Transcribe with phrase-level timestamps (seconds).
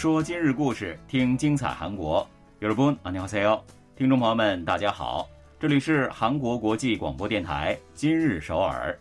[0.00, 2.26] 说今日故事，听精彩韩国。
[2.60, 3.60] 여러분안녕하세 요，
[3.96, 5.28] 听众朋友们，大家好，
[5.58, 8.98] 这里是韩国国际广播电台今日首尔。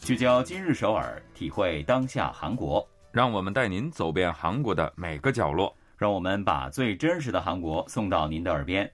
[0.00, 8.90] 聚焦今日首尔，体会当下韩国，让我们带您走遍韩国的每个角落，让我们把最真实的韩国送到您的耳边。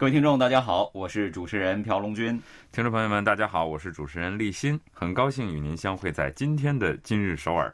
[0.00, 2.40] 各位听众，大家好，我是主持人朴龙军。
[2.72, 7.70] 听众朋友们，大家好，我是主持人立新，很高兴与您相会在今天的今日首尔。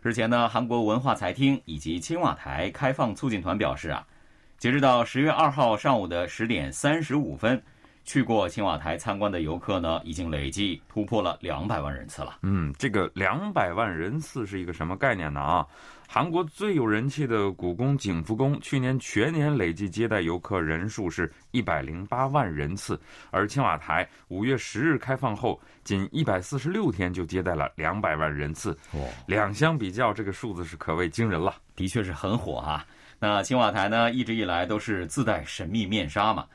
[0.00, 4.06] 日前呢，韩国文化财厅以及青瓦台开放促进团表示啊，
[4.56, 7.62] 截止到十月二号上午的十点三十五分。
[8.06, 12.38] 去过青瓦台参观的游客呢，已经累计突破了两百万人次了。
[12.42, 15.40] 嗯，这个两百万人次是一个什么概念呢？
[15.40, 15.66] 啊，
[16.08, 22.98] 韩国最有人气的故宫景福宫去年全年累计接待游客人数是一百零八万人次，
[23.32, 28.70] 而青瓦台五月十日开放后，仅一百四十六天就接待了两百万人次。
[28.92, 32.86] 哦，两相比较，这个数字是可谓惊人了，的确是很火啊。
[33.18, 36.46] 那青瓦台呢，一直以来都是自带神秘面纱嘛。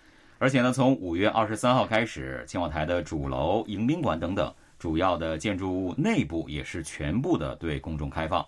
[0.41, 8.43] 而且呢，从五月二十三号开始，青瓦台的主楼、迎宾馆等等主要的建筑物内部也是全部的对公众开放，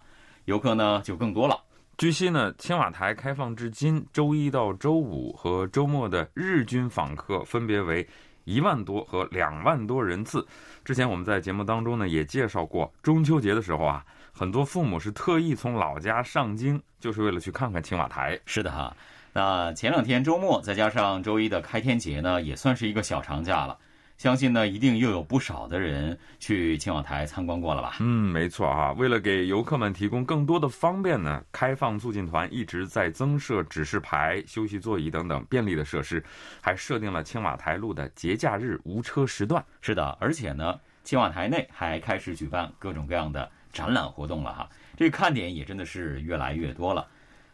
[0.45, 1.55] 游客呢就更多了。
[1.95, 8.05] 据悉呢，青瓦台开放至今，周一到周五和周末的日均访客分别为
[8.45, 10.43] 一万多和两万多人次。
[10.83, 18.39] 之前我们在节目当中呢也介绍过，中秋节的时候啊，很多父母是特意从老家上京，就是为了去看看青瓦台。
[18.47, 18.91] 是的哈。
[19.33, 23.77] 那前两天周末，再加上周一的开天节呢，也算是一个小长假了。
[24.15, 27.95] 相信呢，一定又有不少的人去青瓦台参观过了吧？
[27.99, 28.93] 嗯，没错啊。
[28.93, 36.23] 为了给游客们提供更多的方便呢，开放促进团一直在增设指示牌、休息座椅等等便利的设施，
[36.61, 39.65] 还设定了青瓦台路的节假日无车时段。
[39.81, 44.69] 是的，而且呢，青瓦台内还开始举办各种各样的展览活动了哈。
[44.95, 47.07] 这个看点也真的是越来越多了。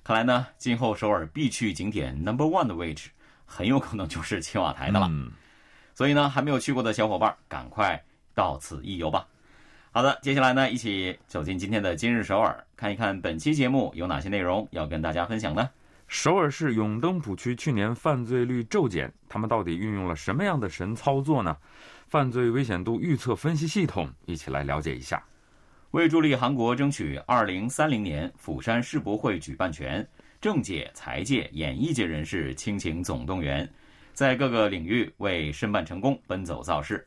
[0.09, 3.12] 看来呢，今后首尔必去景点 Number One 的位置，
[3.46, 5.06] 很有可能就是青瓦台的了。
[5.08, 5.30] 嗯
[5.94, 8.03] 所以呢，还没有去过的小伙伴，赶快
[8.34, 9.28] 到此一游吧。
[9.92, 15.70] 好的，接下来呢，一起走进今天的今日首尔，看一看本期节目有哪些内容要跟大家分享呢？
[16.08, 21.56] 首尔市永登浦区去年犯罪率骤减，他们到底运用了什么样的神操作呢？
[22.08, 25.24] 犯罪危险度预测分析系统，一起来了解一下。
[25.92, 30.08] 为助力韩国争取2030年釜山世博会举办权，
[30.40, 33.68] 政界、财界、演艺界人士倾情总动员，
[34.14, 37.04] 在各个领域为申办成功奔走造势。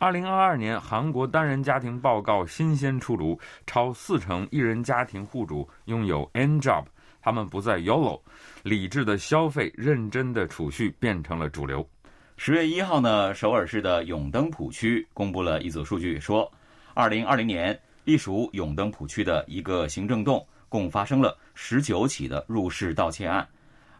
[0.00, 6.84] 2022年韩国单人家庭报告新鲜出炉，超四成一人家庭户主拥有 N job，
[7.22, 8.20] 他们不再 YOLO，
[8.64, 11.88] 理智的消费、认真的储蓄变成了主流。
[12.36, 16.50] 十月一号呢，首尔市的永登浦区公布了一组数据，说
[16.96, 17.80] 2020年。
[18.04, 23.46] 隶属永登浦区的一个行政栋，共发生了十九起的入室盗窃案，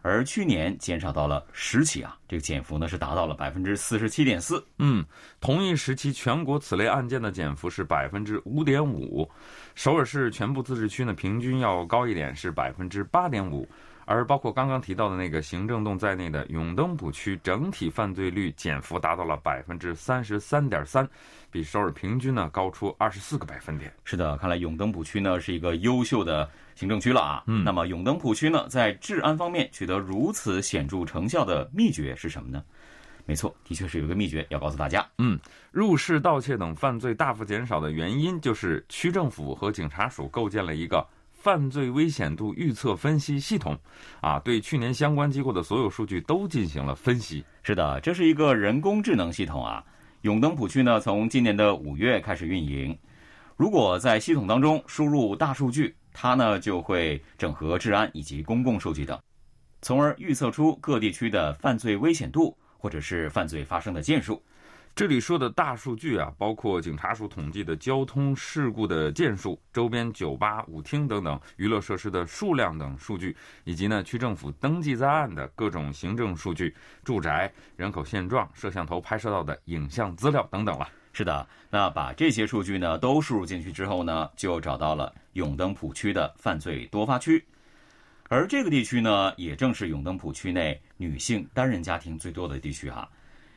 [0.01, 4.63] 而去年减少到了十起啊，这个减幅呢是达到了百分之四十七点四。
[4.77, 5.03] 嗯，
[5.41, 9.27] 同一时期全国此类案件的减幅是百分之五点五，
[9.73, 13.67] 首尔市全部自治区呢平均要高一点，是百分之八点五。
[14.07, 21.09] 而包括刚刚提到的那个行政洞在内的永登浦区，整体犯罪率减幅达到了百分之三十三点三，
[21.55, 23.89] 比首尔平均呢高出二十四个百分点。
[24.03, 27.41] 是的，看来永登浦区呢是一个优秀的行政区了啊。
[27.47, 32.61] 嗯，那么永登浦区呢在治安方面取得如此显著成效的秘诀是什么呢？
[33.25, 35.07] 没错，的确是有一个秘诀要告诉大家。
[35.17, 35.39] 嗯，
[35.71, 41.07] 入室盗窃等犯罪大幅减少的原因，就是区政府和警察署构建了一个。
[41.31, 43.77] 犯罪危险度预测分析系统，
[44.19, 47.45] 啊，对去年相关机构的所有数据都进行了分析。
[47.61, 49.83] 是的，这是一个人工智能系统啊。
[50.25, 52.97] 永登浦区呢，从今年的五月开始运营。
[53.55, 59.19] 如果在系统当中输入大数据，它呢就会整合治安以及公共数据等，
[59.83, 64.41] 从而预测出各地区的犯罪危险度或者是犯罪发生的件数。
[64.95, 80.87] 这里说的大数据啊，包括警察署统计的交通事故的件数、周边酒吧、舞厅等等娱乐设施的数量等数据，以及呢区政府登记在案的各种行政数据、住宅、人口现状、摄像头拍摄到的影像资料等等了。
[81.11, 87.43] 是的，那把这些数据呢都输入进去之后呢，就找到了永登浦区的犯罪多发区，
[88.29, 93.05] 而这个地区呢，也正是永登浦区内女性单人家庭最多的地区哈。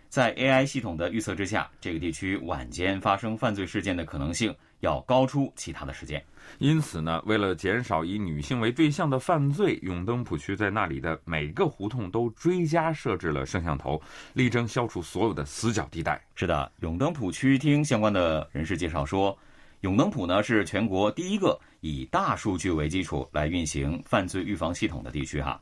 [0.09, 6.23] 在 AI 系统的预测之下，这个地区晚间发生犯罪事件的可能性要高出其他的时间。
[6.59, 14.01] 因此呢，为了减少以女性为对象的犯罪，永登浦区在那里的每个胡同都追加设置了摄像头，
[14.33, 16.19] 力争消除所有的死角地带。
[16.35, 19.39] 是的，永登浦区厅相关的人士介绍说，
[19.83, 25.61] 永登浦呢是全国第一个以大数据为基础来运行犯罪预防系统的地区哈。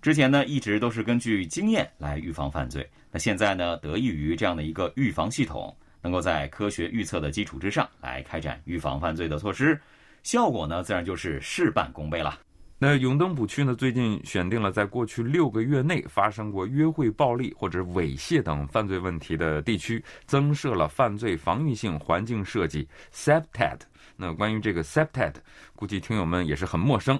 [0.00, 9.78] 之前呢一直都是根据经验来预防犯罪，那现在呢得益于这样的一个预防系统，能够在科学预测的基础之上来开展预防犯罪的措施。
[10.22, 12.38] 效果呢，自然就是事半功倍了。
[12.80, 23.80] 那永登浦区呢，最近选定了在过去六个月内发生过约会暴力或者猥亵等犯罪问题的地区，增设了犯罪防御性环境设计 （SEPTED）。
[24.16, 25.34] 那关于这个 SEPTED，
[25.74, 27.18] 估计听友们也是很陌生。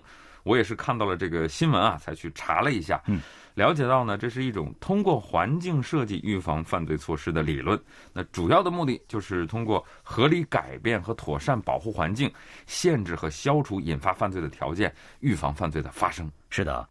[0.48, 3.00] 我也是看到了这个新闻啊，才去查了一下。
[3.06, 3.20] 嗯。
[3.54, 7.76] 了解到呢，这是一种通过环境设计预防犯罪措施的理论。
[8.12, 12.32] 那主要的目的就是通过合理改变和妥善保护环境，
[12.66, 16.30] 限制和消除引发犯罪的条件，预防犯罪的发生。
[16.50, 16.88] 是的。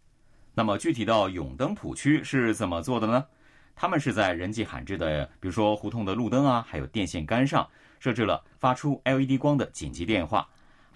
[0.54, 3.24] 那么具体到永登浦区是怎么做的呢？
[3.74, 7.66] 他们是在人迹罕至的，比如说胡同的路灯啊，还有电线杆上
[7.98, 10.46] 设置了发出 LED 光的紧急电话。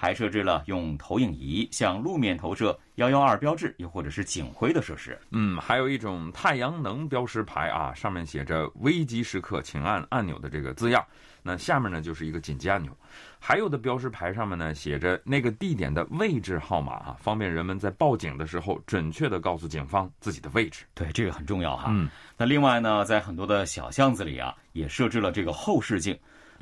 [0.01, 5.15] 还设置了用投影仪向路面投射“幺幺二”标志，又或者是警徽的设施。
[5.30, 11.06] 嗯，还有一种太阳能标识牌啊，上面写着“危急时刻请按按钮”的这个字样。
[11.44, 12.92] 那下面呢就是一个紧急按钮。
[13.38, 20.83] 还有的标识牌上面呢写着那个地点的位置号码啊，方便人们在报警的时候准确的告诉警方自己的位置。
[20.95, 21.89] 对，这个很重要哈。
[21.92, 22.09] 嗯。
[22.36, 26.18] 那另外呢，在很多的小巷子里啊，也设置了这个后视镜。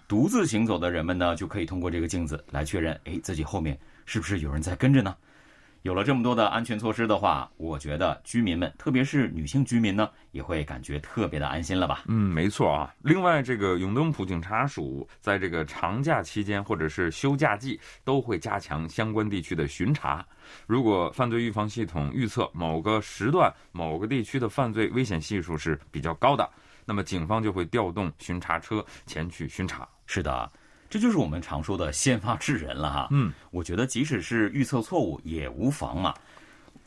[0.09, 5.15] 独自行走的人们呢，就可以通过这个镜子来确认，哎，自己后面是不是有人在跟着呢？
[5.83, 12.05] 有了这么多的安全措施的话，我觉得居民们，特别是女性居民呢，也会感觉特别的安心了吧？
[12.07, 12.91] 嗯，没错啊。
[13.03, 20.25] 另外，这个永登浦警察署在这个长假期间或者是休假季，都会加强相关地区的巡查。
[20.65, 26.49] 如果犯罪预防系统预测某个时段、某个地区的犯罪危险系数是比较高的，
[26.83, 29.87] 那么警方就会调动巡查车前去巡查。
[30.11, 30.51] 是的，
[30.89, 33.07] 这就是我们常说的先发制人了哈。
[33.11, 36.11] 嗯，我觉得即使是预测错误也无妨嘛。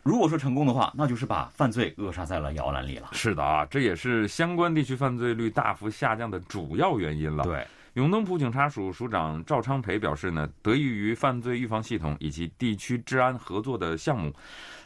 [0.02, 3.10] 如果说成功的话，那就是把犯罪扼杀在了摇篮里了。
[3.12, 7.44] 是的啊，这也是相关地区犯罪率大幅下降的主要原因了。
[7.44, 14.34] 对，永登浦警察署署长赵昌培表示呢，得益于犯罪预防系统以及地区治安合作的项目，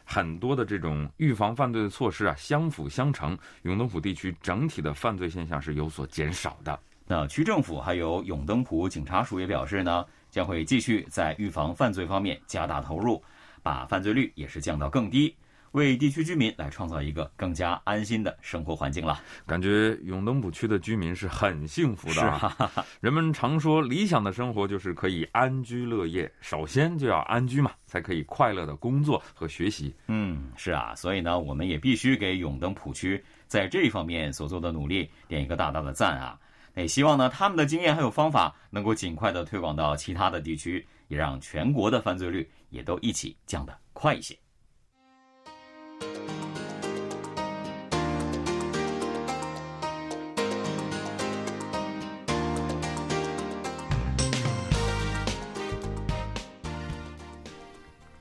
[0.05, 6.79] 很多的这种预防犯罪的措施啊相辅相成，永登浦地区整体的犯罪现象是有所减少的。
[7.07, 13.23] 那区政府还有永登浦警察署也表示呢，将会继续在预防犯罪方面加大投入，
[13.63, 15.33] 把犯罪率也是降到更低，
[15.71, 19.21] 为地区居民来创造一个更加安心的生活环境了。
[19.47, 22.15] 感觉永登浦区的居民是很幸福的。
[22.15, 22.57] 是啊，
[23.01, 29.95] 人们常说理想的生活就是可以安居乐业，首先就要安居嘛，才可以快乐的工作和学习。
[30.09, 36.37] 嗯，是啊，所以呢，我们也必须给永登浦区在这一方面所做的努力点一个大大的赞啊。
[36.83, 44.37] 也希望呢，他们的经验还有方法能够尽快的推广到其他的地区，也让全国的犯罪率也都一起降得快一些。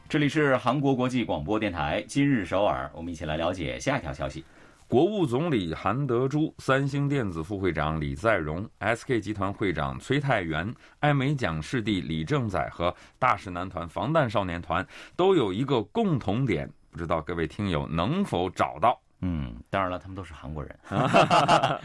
[0.07, 4.45] 这里是韩国国际广播电台今日首尔，我们一起来了解下一条消息。
[4.87, 19.01] 国务总理韩德洙、三星电子副会长李在镕、SK 集团会长崔泰元、艾美奖视帝李正宰和大势男团防弹少年团都有一个共同点，不知道各位听友能否找到？
[19.21, 20.79] 嗯，当然了，他们都是韩国人。
[20.87, 21.81] 啊，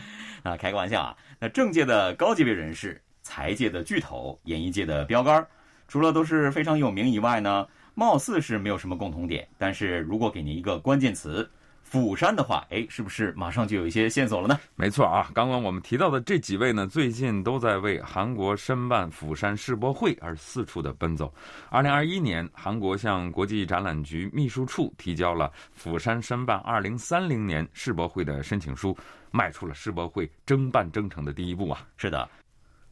[0.58, 1.16] 开个玩笑啊。
[1.38, 5.46] 那政界的高级别人士、财界的巨头、演艺界的标杆，
[5.88, 9.48] 除了都是非常有名以外呢，貌似是没有什么共同点。
[9.56, 11.50] 但是如果给您一个关键词。
[11.90, 14.60] 釜山的话，哎，是不是马上就有一些线索了呢？
[14.76, 21.34] 没错啊，刚刚我们提到的这几位呢，最近都在为韩国申办釜山世博会而四处的奔走。
[21.68, 28.96] 二零二一年，韩国向国际展览局秘书处提交了釜山申办二零三零年世博会的申请书，
[29.32, 31.84] 迈出了世博会争办征程的第一步啊！
[31.96, 32.28] 是的，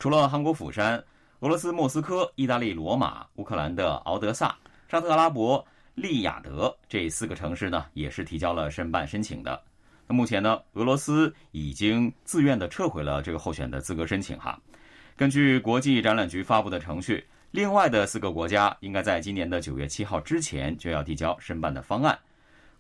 [0.01, 0.97] 除了韩国釜山，
[1.39, 4.57] 俄罗斯莫斯科、意大利罗马、乌克兰的敖德萨、
[4.89, 5.65] 沙特阿拉伯。
[6.01, 9.61] 利雅得这四个城市呢，也是提交了申办申请的。
[10.07, 14.59] 那目前呢，俄罗斯已经自愿的撤回了这个候选的资格申请哈。
[15.17, 22.19] 根据国际展览局发布的程序，另外的四个国家应该在今年的九月七号之前就要递交申办的方案。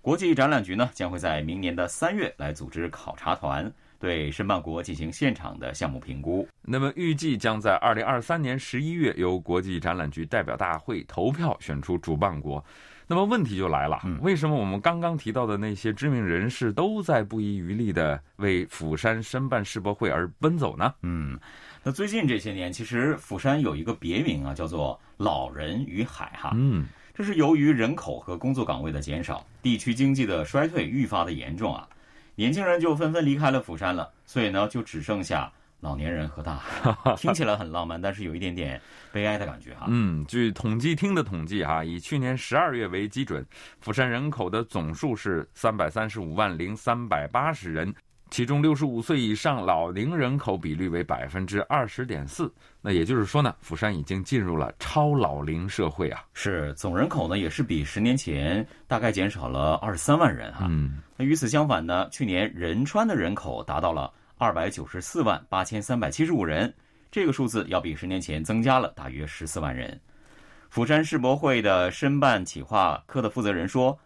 [0.01, 6.49] 国际展览局呢，将会在明年的三月来组织考察团，对申办国进行现场的项目评估。
[6.63, 12.65] 那么预计将在二零二三年十一月由国际展览局代表大会投票选出主办国。
[13.11, 20.93] 那么问题就来了，为什么我们刚刚提到的那些知名人士都在不遗余力的为釜山申办世博会而奔走呢？
[21.01, 21.39] 嗯，
[21.83, 26.53] 那最近这些年，其实釜山有一个别名啊，叫做“老人与海”哈。
[26.55, 26.85] 嗯，
[27.15, 31.89] 这是由于人口和工作岗位的减少，地区经济的衰退愈发的严重啊，
[32.35, 35.51] 年轻人就纷纷离开了釜山了，所以呢，就只剩下。
[35.81, 38.81] 老年人和大海， 听起来很浪漫，但是有一点点
[39.13, 39.87] 悲哀的感觉哈。
[39.89, 43.47] 嗯，据统计厅的统计哈，以去年十二月为基准，
[43.81, 47.95] 釜山人口的总数是三百三十五万零三百八十人，
[48.29, 52.53] 其中六十五岁以上老龄人口比率为百分之二十点四。
[52.83, 56.25] 那也就是说呢，釜山已经进入了超老龄社会啊。
[56.35, 60.67] 是，总人口呢也是比十年前大概减少了二十三万人哈。
[60.69, 64.13] 嗯，那与此相反呢，去年仁川的人口达到了。
[64.39, 66.73] 二百九十四万八千三百七十五人，
[67.11, 70.01] 这个数字要比十年前增加了大约十四万人。
[70.71, 73.99] 釜山世博会的申办企划科的负责人说：“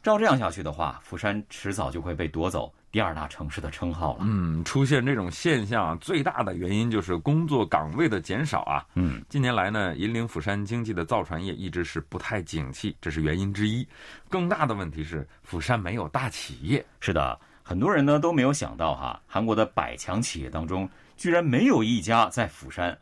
[0.00, 8.86] 照这样下去的话，釜山迟早就会被夺走第二大城市的称号了。”嗯，出现这种现象最大的原因就是工作岗位的减少啊。
[8.94, 13.84] 嗯，近年来呢，引领釜山经济的造船业一直是不太景气，这是原因之一。
[14.28, 16.86] 更大的问题是，釜山没有大企业。
[17.00, 17.36] 是的。
[17.72, 20.86] 很多人呢都没有想到哈，韩国的百强企业当中
[21.16, 22.98] 居然没有一家在釜山，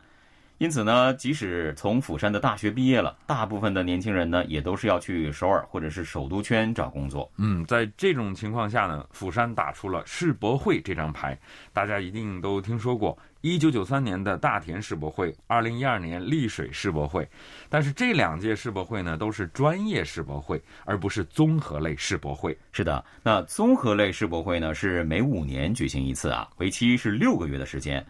[0.61, 7.27] 因此呢，即使从釜山的大学毕业了，大部分的年轻人呢也都是要去首尔或者是首都圈找工作。
[7.37, 11.35] 嗯，在这种情况下呢，釜山打出了世博会这张牌，
[11.73, 13.17] 大家一定都听说过。
[13.41, 17.27] 一九九三年的大田世博会，二零一二年丽水世博会，
[17.67, 22.55] 但是这两届世博会呢，都是专业世博会，而不是综合类世博会。
[22.71, 28.05] 是的，那综合类世博会呢，是每五年举行一次啊，为期是六个月的时间。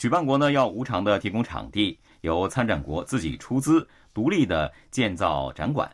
[0.00, 5.90] 举办国呢要无偿的提供场地，由参展国自己出资，独立的建造展馆。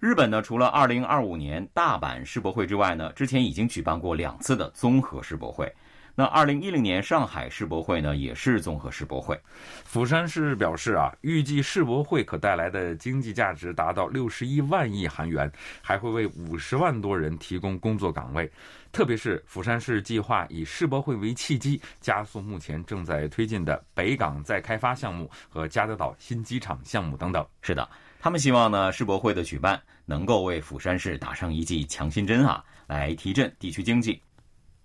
[0.00, 5.70] 日本呢，除了二零二五年大阪世博会之外呢，之前已经举办过两次的综合世博会。
[6.14, 9.38] 那二零一零年上海世博会呢，也是综合世博会。
[9.84, 15.50] 釜山市表示啊，预计世博会可带来的经济价值达到六十一万亿韩元，
[15.80, 18.50] 还会为五十万多人提供工作岗位。
[18.92, 27.46] 特别是釜山市计划以世博会为契机，加速目前正在推进的北港再开发项目和加德岛新机场项目等等。
[27.62, 27.88] 是的，
[28.20, 34.20] 他们希望呢，世博会的举办能够为釜山市打上一剂强心针啊，来提振地区经济。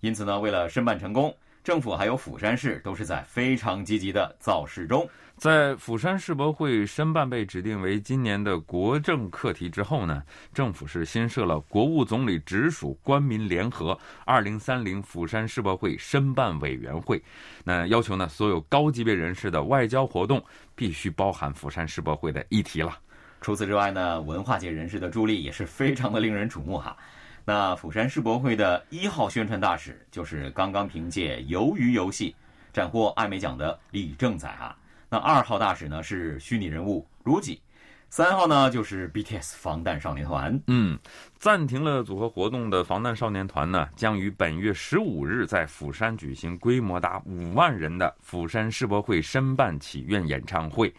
[0.08, 1.36] 因此呢，为了申办成功，
[1.66, 5.06] 政府还有釜山市都是在非常积极的造势中。
[5.36, 10.24] 在釜山世博会申办被指定为今年的国政课题之后呢，
[10.54, 17.22] 政府是新设了国务总理直属官民联合二零三零釜山世博会申办委员会。
[17.66, 20.42] 那要求呢，所有高级别人士的外交活动
[20.74, 22.98] 必须包含釜山世博会的议题了。
[23.42, 26.96] 除此之外呢，文化界人士的助力也是非常的令人瞩目哈。
[27.48, 32.32] 那釜山世博会的一号宣传大使就是刚刚凭借《鱿鱼游戏》
[32.76, 34.76] 斩获艾美奖的李正宰啊。
[35.10, 37.62] 那二号大使呢是虚拟人物如己，
[38.10, 40.62] 三号呢就是 BTS 防弹少年团。
[40.68, 41.00] 嗯，
[41.40, 50.94] 暂停了组合活动的防弹少年团呢，将于本月十五日在釜山举行规模达五万人的釜山世博会申办祈愿演唱会。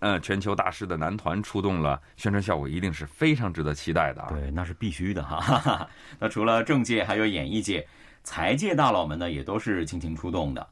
[0.00, 4.28] 呃，全球大师的男团出动了，宣传效果一定是非常值得期待的啊！
[4.30, 5.88] 对，那是必须的哈哈哈。
[6.20, 7.84] 那除了政界，还有演艺界、
[8.22, 10.64] 财界大佬们呢，也都是倾情出动的。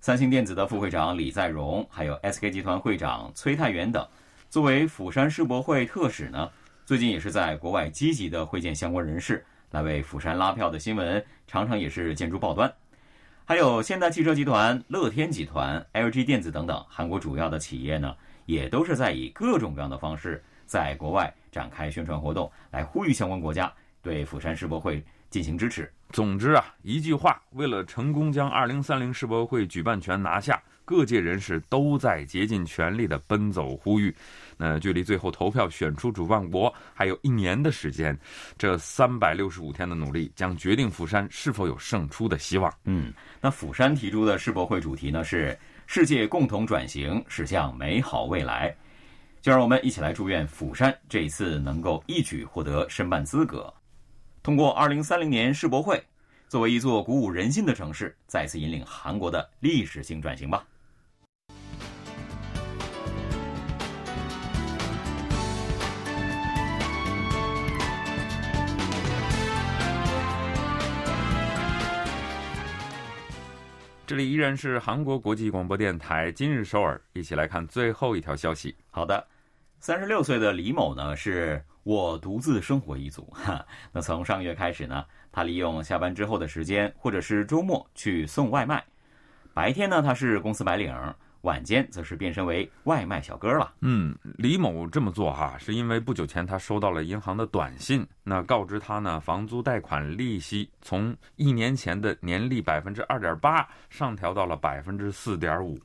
[0.00, 4.06] 三星电子的副会长李在镕，还有 SK 集团会长崔泰元等，
[4.50, 6.50] 作为釜山世博会特使呢，
[6.84, 12.70] 最近也是在国外积极的会见相关人士，来为釜山拉票的新闻，常常也是见诸报端。
[13.46, 18.14] 还有现代汽车集团、乐天集团、LG 电子等等韩国主要的企业呢。
[18.46, 25.92] 也都是在以各种各样的方式在国外展开宣传活动，来呼吁相关国家对釜山世博会进行支持。
[26.10, 34.14] 总之啊，一句话，为了成功将二零三零世博会举办权拿下，各界人士都在竭尽全力的奔走呼吁。
[34.56, 38.16] 那距离最后投票选出主办国还有一年的时间，
[38.56, 42.72] 这三百六十五天的努力将决定釜山是否有胜出的希望。
[42.84, 45.58] 嗯，那釜山提出的世博会主题呢是？
[45.86, 48.74] 世界共同转型，驶向美好未来。
[49.40, 53.72] 就让我们一起来祝愿釜山这一次能够一举获得申办资格，
[54.42, 56.02] 通过二零三零年世博会，
[56.48, 60.66] 作为一座鼓舞人心的城市，再次引领韩国的历史性转型吧。
[74.06, 78.72] 这里依然是韩国国际广播电台今日首尔，一起来看最后一条消息。
[78.88, 79.26] 好的，
[79.80, 83.66] 三十六岁的李某呢，是我独自生活一族哈。
[83.90, 88.84] 那从上个月开始呢，他利用下班之后的时间，或者是周末去送外卖。
[89.52, 90.94] 白天呢，他是公司白领。
[91.46, 93.72] 晚间则是变身为外卖小哥了。
[93.80, 105.78] 嗯，李某这么做哈，是因为不久前他收到了银行的短信，那告知他呢，房租贷款利息从一年前的年利百分之二点八上调到了百分之四点五。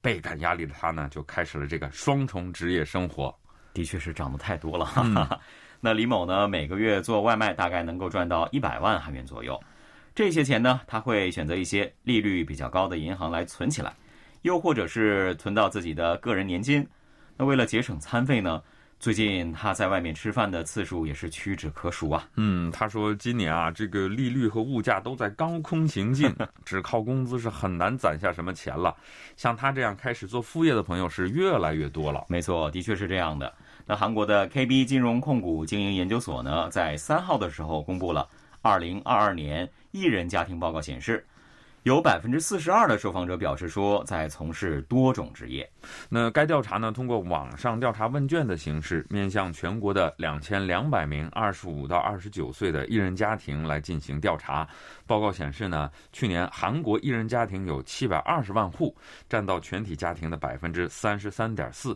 [0.00, 3.34] 倍感压力的他呢，就开始了这个双重职业生活。
[3.74, 5.38] 的确是涨得太多了。
[5.80, 9.62] 那李某呢，每个月做外卖大概能够赚到一百万韩元左右。
[10.14, 13.92] 这些钱呢，他会选择一些利率比较高的银行来存起来。
[14.44, 16.86] 又或者是存到自己的个人年金，
[17.34, 18.62] 那为了节省餐费呢？
[19.00, 22.28] 最近他在外面吃饭的次数也是屈指可数啊。
[22.36, 26.30] 嗯，他说今年啊，这个利率和物价都在高空行进，
[26.62, 28.94] 只靠工资是很难攒下什么钱了。
[29.34, 32.22] 像他这样开始做副业的朋友是越来越多了。
[32.28, 33.50] 没错，的确是这样的。
[33.86, 38.28] 那韩国的 KB 金融控股经营研究所呢，在三号的时候公布了
[38.60, 41.24] 二零二二年艺人家庭报告，显示。
[41.84, 45.70] 有百分之四十二的受访者表示说，在从事多种职业。
[46.08, 54.66] 那该调查呢，通过网上调查问卷的形式，面向全国的两千两百名二十五到二十九岁的艺人家庭来进行调查。
[55.06, 58.96] 报告显示呢，去年韩国艺人家庭有七百二十万户，
[59.28, 61.94] 占到全体家庭的百分之三十三点四，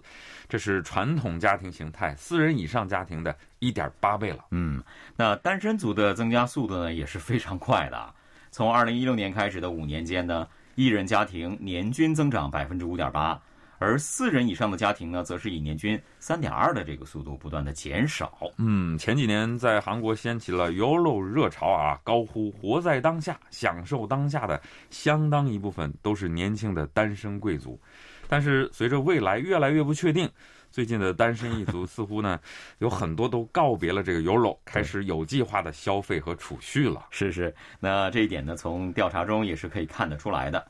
[0.51, 4.45] 这是传统家庭形态四人以上家庭的一点八倍了。
[4.51, 4.83] 嗯，
[5.17, 8.15] 那单身族的增加速度呢，也是非常快的。
[8.51, 13.41] 从二零一六年开始的五年间呢，一人家庭年均增长百分之五点八，
[13.79, 18.39] 而四人以上的家庭呢，则是以年均三点二的这个速度不断的减少。
[18.57, 27.79] 嗯，前几年在韩国掀起了 “YOLO” 热潮啊，高呼活在当下、享受当下的相当一部分都是年轻的单身贵族，
[28.27, 30.29] 但是随着未来越来越不确定。
[30.71, 32.39] 最近的单身一族 似乎呢，
[32.79, 37.07] 有很多都告别了这个 YOLO，开始有计划的消费和储蓄了。
[37.11, 40.65] 是是，那这一点呢，从调查中也是可以看得出来的。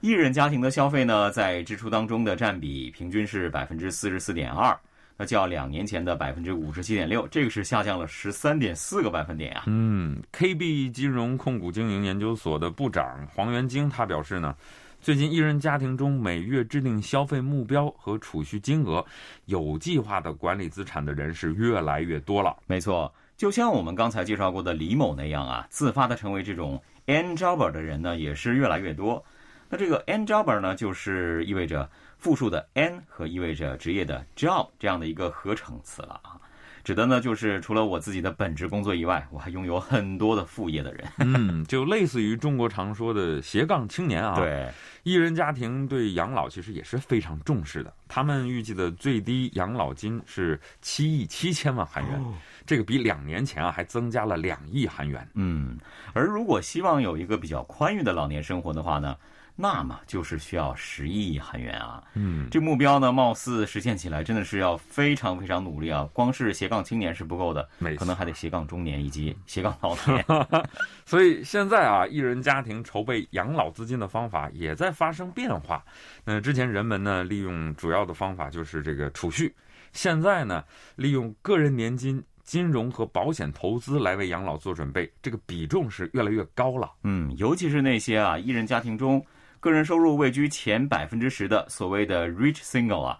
[0.00, 4.78] 一人家庭的消费呢，在支出当中的占比平均是百分之四十四点二，
[5.16, 9.64] 那较两年前的百分之五十七点六，这个是下降了十三点四个百分点啊。
[9.66, 14.54] 嗯，KB 金融控股经营研究所的部长黄元京他表示呢。
[15.02, 19.04] 最近，一人家庭中每月制定消费目标和储蓄金额、
[19.46, 22.56] 有计划的管理资产的人是越来越多了。
[22.68, 29.24] 没错，就像我们刚才介绍过的李某那样啊，自发的成为这种 N jobber 的人呢，也是越来越多。
[29.68, 36.38] 那这个 N jobber 呢，就是意味着复数的 N 和意味着职业的 job 这样的一个合成词了啊。
[36.84, 41.04] 指的呢，就是除了我自己的本职工作以外，我还拥有很多的副业的人。
[41.18, 44.34] 嗯，就类似于中国常说的斜杠青年啊。
[44.34, 44.68] 对，
[45.04, 47.94] 艺人家庭对养老其实也是非常重视的。
[48.08, 52.24] 他们预计的最低养老金是七亿七千万韩元，
[52.66, 55.26] 这个比两年前啊还增加了两亿韩元。
[55.34, 55.78] 嗯，
[56.12, 59.16] 而如果希望有一个比较宽裕的老年生活的话呢？
[59.62, 62.02] 那么就是需要十亿韩元啊！
[62.14, 66.08] 嗯，这目标呢，貌似实现起来真的是要非常非常努力啊！
[66.12, 70.24] 光是斜杠青年是不够的，可能还得斜杠中年以及斜杠老年。
[71.06, 75.84] 所以现在啊，一人家庭筹备养老资金的方法也在发生变化。
[76.24, 79.54] 那之前人们呢，利用主要的方法就是这个储蓄，
[79.92, 80.64] 现在呢，
[80.96, 86.90] 利用个人年金、金融和保险投资来为养老做准备，这个比重是越来越高了。
[87.04, 89.24] 嗯，尤其是那些啊，一人家庭中。
[89.62, 93.16] 个人收入位居前百分之十的所谓的 rich single 啊，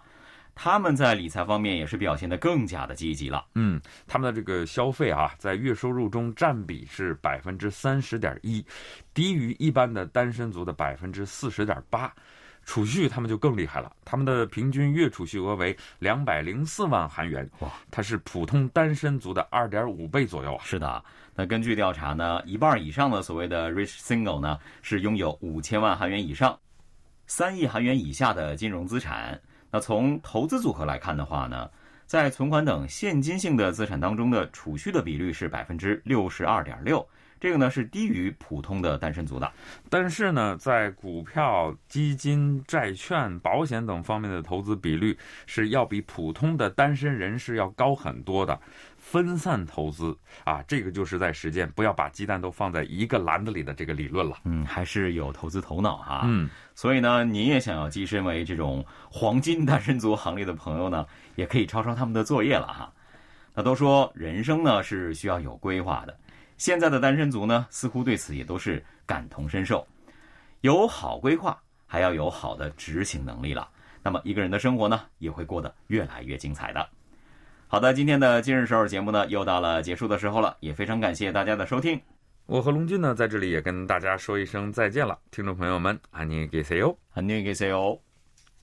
[0.57, 3.47] 他们在理财方面也是表现得更加的积极了。
[3.55, 8.67] 嗯，他们的这个消费啊，在月收入中占比是百分之三十点一，
[9.15, 12.13] 低于一般的单身族的百分之四十点八。
[12.65, 20.65] 储蓄他们就更厉害了，他们的平均月储蓄额为两百零四万韩元，哇，它是普通单身族的二点五倍左右啊。
[20.65, 21.05] 是的。
[21.35, 26.59] 那根据调查呢，一半以上的所谓的 rich single 呢，是拥有五千万韩元以上、
[27.27, 29.41] 三亿韩元以下的金融资产。
[29.71, 31.69] 那从投资组合来看的话呢，
[32.07, 37.07] 在存款等现金性的资产当中的储蓄的比率是百分之六十二点六。
[37.43, 39.53] 这个呢是低于普通的单身族的，
[39.91, 48.57] 但是呢，在股票、基金、债券、保险等方面的投资比率是要比普通的单身人士要高很多的。
[48.97, 54.37] 分散投资啊，这个就是在实践不要把鸡蛋都放在一个篮子里的这个理论了。
[54.45, 56.21] 嗯，还是有投资头脑哈。
[56.23, 62.93] 嗯，所以呢，你也想要跻身为这种黄金单身族行列的朋友呢，也可以抄抄他们的作业了哈。
[63.53, 66.17] 那都说人生呢是需要有规划的。
[66.62, 69.86] 现在的单身族呢，似乎对此也都是感同身受。
[70.62, 73.70] 有好规划，还要有好的执行能力了。
[74.02, 76.90] 那么一个人的生活呢，也会过得越来越精彩的。
[77.68, 82.02] 好的，今天的今日首尔节目呢，又到了结束的时候了，也非常感谢大家的收听。
[82.46, 88.00] 我和龙俊呢，在这里也跟大家说一声再见了，听众朋友们，안녕히계세 요， 안녕히계세 요。